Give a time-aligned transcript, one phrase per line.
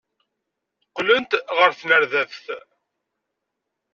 [0.87, 2.45] Qqlent ɣer tnerdabt.